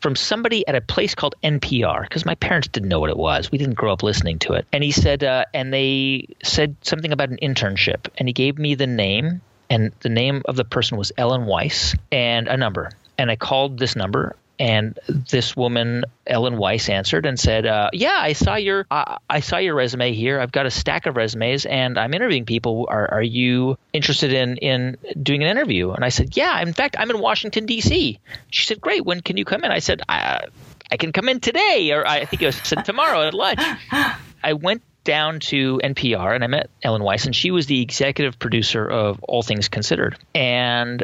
[0.00, 3.50] from somebody at a place called NPR because my parents didn't know what it was.
[3.50, 7.12] We didn't grow up listening to it." And he said uh, and they said something
[7.12, 10.98] about an internship and he gave me the name and the name of the person
[10.98, 12.90] was Ellen Weiss and a number.
[13.18, 14.96] And I called this number and
[15.30, 19.56] this woman Ellen Weiss answered and said, uh, "Yeah, I saw your uh, I saw
[19.56, 20.40] your resume here.
[20.40, 22.86] I've got a stack of resumes, and I'm interviewing people.
[22.88, 26.60] Are are you interested in in doing an interview?" And I said, "Yeah.
[26.60, 28.20] In fact, I'm in Washington D.C."
[28.50, 29.04] She said, "Great.
[29.04, 30.44] When can you come in?" I said, "I,
[30.92, 33.60] I can come in today, or I think it said tomorrow at lunch."
[34.44, 38.38] I went down to NPR and I met Ellen Weiss, and she was the executive
[38.38, 40.16] producer of All Things Considered.
[40.34, 41.02] And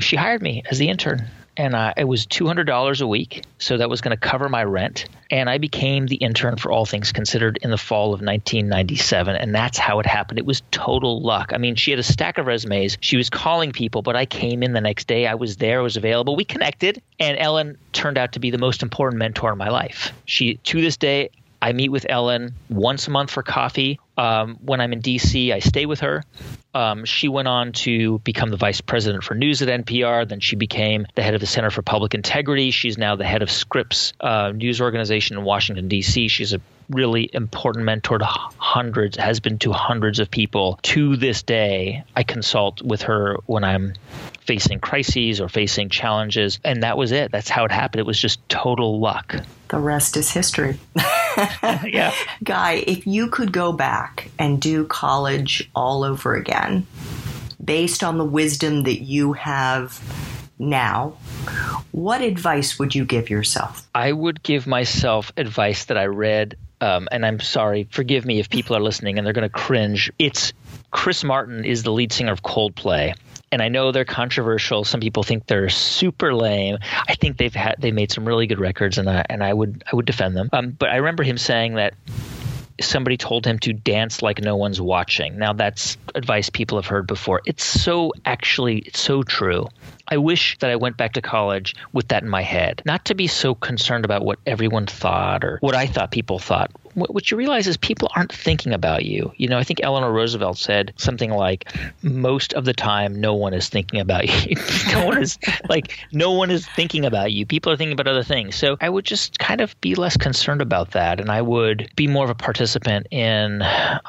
[0.00, 1.28] she hired me as the intern.
[1.56, 3.44] And uh, it was $200 a week.
[3.58, 5.06] So that was going to cover my rent.
[5.30, 9.36] And I became the intern for All Things Considered in the fall of 1997.
[9.36, 10.38] And that's how it happened.
[10.38, 11.52] It was total luck.
[11.52, 12.96] I mean, she had a stack of resumes.
[13.00, 15.26] She was calling people, but I came in the next day.
[15.26, 16.34] I was there, I was available.
[16.34, 17.02] We connected.
[17.18, 20.12] And Ellen turned out to be the most important mentor in my life.
[20.24, 21.30] She, to this day,
[21.62, 24.00] I meet with Ellen once a month for coffee.
[24.16, 26.24] Um, when I'm in DC, I stay with her.
[26.72, 30.28] Um, she went on to become the vice president for news at NPR.
[30.28, 32.70] Then she became the head of the Center for Public Integrity.
[32.70, 36.28] She's now the head of Scripps uh, news organization in Washington, D.C.
[36.28, 40.78] She's a really important mentor to hundreds, has been to hundreds of people.
[40.82, 43.94] To this day, I consult with her when I'm
[44.40, 46.58] facing crises or facing challenges.
[46.64, 47.30] And that was it.
[47.30, 48.00] That's how it happened.
[48.00, 49.36] It was just total luck.
[49.68, 50.78] The rest is history.
[51.84, 52.12] yeah.
[52.42, 56.86] Guy, if you could go back and do college all over again,
[57.64, 60.00] based on the wisdom that you have
[60.58, 61.14] now,
[61.92, 63.88] what advice would you give yourself?
[63.94, 68.48] I would give myself advice that I read um, and I'm sorry, forgive me if
[68.48, 70.10] people are listening and they're going to cringe.
[70.18, 70.52] It's
[70.90, 73.14] Chris Martin is the lead singer of Coldplay.
[73.52, 74.84] And I know they're controversial.
[74.84, 76.78] Some people think they're super lame.
[77.08, 79.82] I think they've had they made some really good records, and I and I would
[79.90, 80.50] I would defend them.
[80.52, 81.94] Um, but I remember him saying that
[82.80, 85.36] somebody told him to dance like no one's watching.
[85.36, 87.40] Now that's advice people have heard before.
[87.44, 89.66] It's so actually it's so true.
[90.08, 93.14] I wish that I went back to college with that in my head, not to
[93.14, 97.36] be so concerned about what everyone thought or what I thought people thought what you
[97.36, 99.32] realize is people aren't thinking about you.
[99.36, 101.72] You know, I think Eleanor Roosevelt said something like,
[102.02, 104.56] "Most of the time, no one is thinking about you.
[104.92, 105.38] no one is
[105.68, 107.46] like, no one is thinking about you.
[107.46, 110.62] People are thinking about other things." So I would just kind of be less concerned
[110.62, 113.62] about that, and I would be more of a participant in,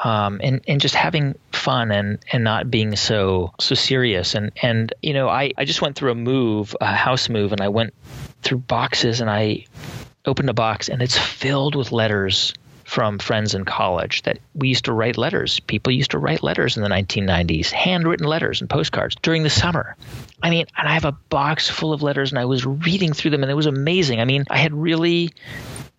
[0.03, 4.35] um, in, in just having fun and and not being so so serious.
[4.35, 7.61] And and you know, I I just went through a move, a house move, and
[7.61, 7.93] I went
[8.41, 9.65] through boxes, and I
[10.25, 12.53] opened a box, and it's filled with letters
[12.91, 15.61] from friends in college that we used to write letters.
[15.61, 19.95] People used to write letters in the 1990s, handwritten letters and postcards during the summer.
[20.43, 23.31] I mean, and I have a box full of letters and I was reading through
[23.31, 24.19] them and it was amazing.
[24.19, 25.29] I mean, I had really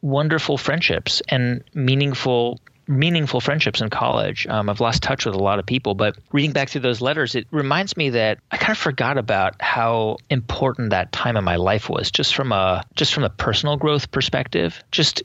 [0.02, 4.46] wonderful friendships and meaningful meaningful friendships in college.
[4.46, 7.34] Um, I've lost touch with a lot of people, but reading back through those letters,
[7.34, 11.56] it reminds me that I kind of forgot about how important that time in my
[11.56, 14.82] life was, just from a just from a personal growth perspective.
[14.90, 15.22] Just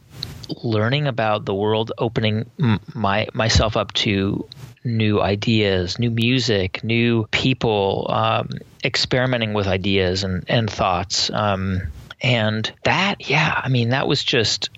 [0.64, 2.50] learning about the world, opening
[2.94, 4.48] my myself up to
[4.84, 8.50] new ideas, new music, new people, um,
[8.84, 11.30] experimenting with ideas and and thoughts.
[11.32, 11.82] Um,
[12.22, 14.70] and that, yeah, I mean, that was just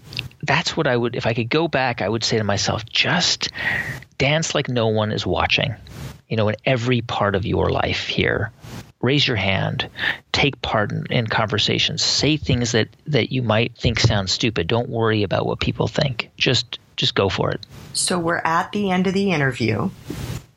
[0.43, 3.49] that's what I would, if I could go back, I would say to myself, just
[4.17, 5.75] dance like no one is watching,
[6.27, 8.51] you know, in every part of your life here.
[9.01, 9.89] Raise your hand,
[10.33, 14.67] take part in, in conversations, say things that, that you might think sound stupid.
[14.67, 16.29] Don't worry about what people think.
[16.37, 17.65] Just just go for it.
[17.93, 19.89] So we're at the end of the interview.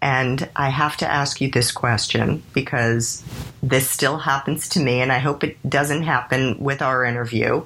[0.02, 3.22] And I have to ask you this question because
[3.62, 7.64] this still happens to me, and I hope it doesn't happen with our interview.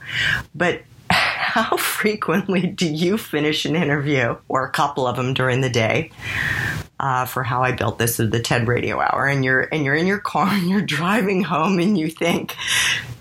[0.55, 5.71] But how frequently do you finish an interview or a couple of them during the
[5.71, 6.11] day
[7.01, 9.27] uh, for how I built this of the TED Radio Hour?
[9.27, 12.55] And you're and you're in your car and you're driving home and you think,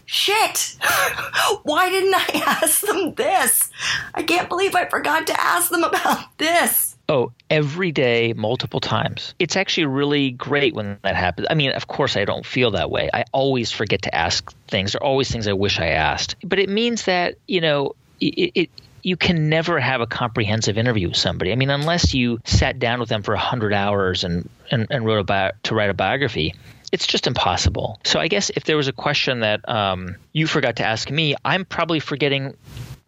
[0.06, 0.76] shit,
[1.64, 3.70] why didn't I ask them this?
[4.14, 6.95] I can't believe I forgot to ask them about this.
[7.08, 9.36] Oh, every day, multiple times.
[9.38, 11.48] It's actually really great when that happens.
[11.50, 13.10] I mean, of course, I don't feel that way.
[13.14, 14.94] I always forget to ask things.
[14.94, 16.36] There are always things I wish I asked.
[16.44, 18.70] But it means that, you know, it, it
[19.04, 21.52] you can never have a comprehensive interview with somebody.
[21.52, 25.20] I mean, unless you sat down with them for 100 hours and, and, and wrote
[25.20, 26.56] about to write a biography,
[26.92, 28.00] it's just impossible.
[28.04, 31.36] So I guess if there was a question that um, you forgot to ask me,
[31.46, 32.56] I'm probably forgetting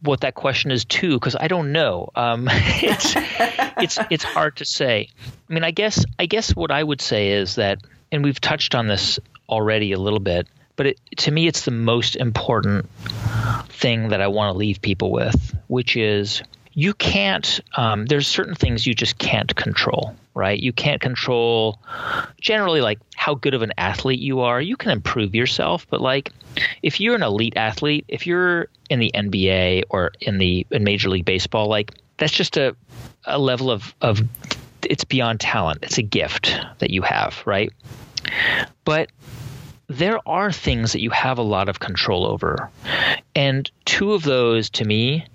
[0.01, 2.09] what that question is too because I don't know.
[2.15, 3.13] Um, it's
[3.81, 5.09] it's it's hard to say.
[5.49, 7.79] I mean, I guess I guess what I would say is that,
[8.11, 9.19] and we've touched on this
[9.49, 12.89] already a little bit, but it, to me, it's the most important
[13.69, 16.43] thing that I want to leave people with, which is
[16.77, 20.59] you can't, um, there's certain things you just can't control, right?
[20.59, 21.79] You can't control
[22.39, 24.61] generally like how good of an athlete you are.
[24.61, 26.31] You can improve yourself, but like
[26.83, 31.09] if you're an elite athlete, if you're in the NBA or in the in Major
[31.09, 32.75] League Baseball, like that's just a,
[33.25, 34.21] a level of, of
[34.83, 35.79] it's beyond talent.
[35.81, 37.73] It's a gift that you have, right?
[38.85, 39.09] But
[39.89, 42.69] there are things that you have a lot of control over.
[43.35, 45.25] And two of those, to me,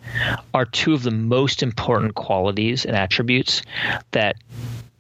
[0.53, 3.63] are two of the most important qualities and attributes
[4.11, 4.37] that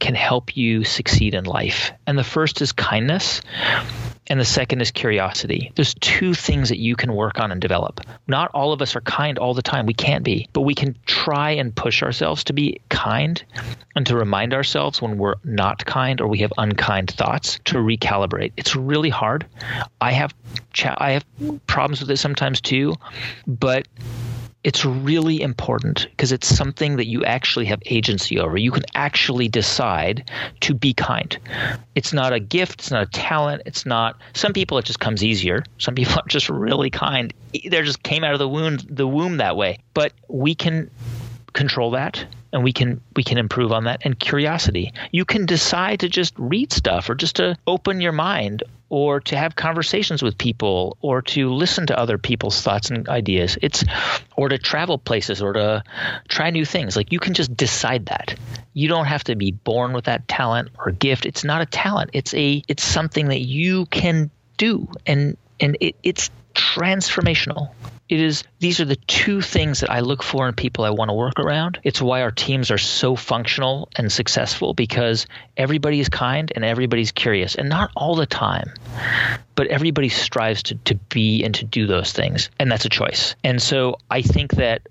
[0.02, 1.92] can help you succeed in life.
[2.08, 3.40] And the first is kindness,
[4.26, 5.70] and the second is curiosity.
[5.76, 8.00] There's two things that you can work on and develop.
[8.26, 9.86] Not all of us are kind all the time.
[9.86, 13.44] We can't be, but we can try and push ourselves to be kind
[13.94, 18.54] and to remind ourselves when we're not kind or we have unkind thoughts to recalibrate.
[18.56, 19.46] It's really hard.
[20.00, 20.34] I have
[20.84, 21.24] I have
[21.68, 22.96] problems with it sometimes too,
[23.46, 23.86] but
[24.64, 28.56] it's really important because it's something that you actually have agency over.
[28.56, 31.36] You can actually decide to be kind.
[31.94, 35.24] It's not a gift, it's not a talent, it's not some people it just comes
[35.24, 35.64] easier.
[35.78, 37.34] Some people are just really kind.
[37.52, 39.78] They just came out of the womb the womb that way.
[39.94, 40.90] But we can
[41.52, 46.00] control that and we can we can improve on that and curiosity you can decide
[46.00, 50.36] to just read stuff or just to open your mind or to have conversations with
[50.36, 53.56] people or to listen to other people's thoughts and ideas.
[53.62, 53.82] It's
[54.36, 55.82] or to travel places or to
[56.28, 56.94] try new things.
[56.94, 58.34] Like you can just decide that.
[58.74, 61.24] You don't have to be born with that talent or gift.
[61.24, 62.10] It's not a talent.
[62.12, 64.86] It's a it's something that you can do.
[65.06, 67.70] And and it, it's transformational
[68.12, 71.08] it is these are the two things that I look for in people I want
[71.08, 71.80] to work around.
[71.82, 77.10] It's why our teams are so functional and successful because everybody is kind and everybody's
[77.10, 78.70] curious and not all the time.
[79.54, 82.50] But everybody strives to, to be and to do those things.
[82.58, 83.34] And that's a choice.
[83.42, 84.82] And so I think that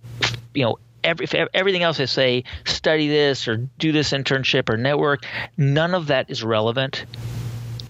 [0.55, 5.25] you know Every, everything else I say, study this or do this internship or network,
[5.57, 7.05] none of that is relevant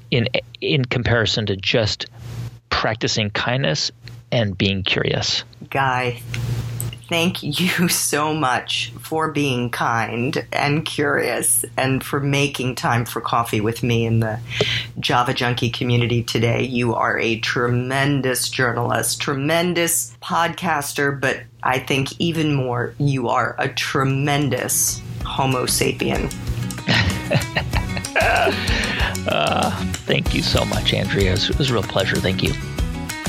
[0.09, 0.29] in
[0.61, 2.05] in comparison to just
[2.69, 3.91] practicing kindness
[4.31, 5.43] and being curious.
[5.69, 6.21] Guy,
[7.11, 13.59] thank you so much for being kind and curious and for making time for coffee
[13.59, 14.39] with me in the
[14.99, 16.63] Java Junkie community today.
[16.63, 23.67] You are a tremendous journalist, tremendous podcaster, but I think even more, you are a
[23.67, 26.33] tremendous Homo sapien.
[29.27, 29.69] uh,
[30.05, 31.29] thank you so much, Andrea.
[31.29, 32.15] It was, it was a real pleasure.
[32.15, 32.53] Thank you.